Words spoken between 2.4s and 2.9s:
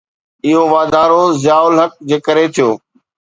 ٿيو؟